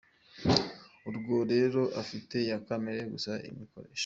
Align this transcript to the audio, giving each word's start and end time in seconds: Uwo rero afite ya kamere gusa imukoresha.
Uwo 1.07 1.37
rero 1.53 1.81
afite 2.01 2.35
ya 2.49 2.57
kamere 2.67 3.01
gusa 3.13 3.31
imukoresha. 3.49 3.99